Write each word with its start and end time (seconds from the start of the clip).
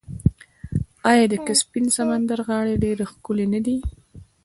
آیا 1.09 1.25
د 1.29 1.35
کسپین 1.47 1.85
سمندر 1.97 2.39
غاړې 2.47 2.75
ډیرې 2.83 3.05
ښکلې 3.11 3.45
نه 3.53 3.59
دي؟ 3.65 3.77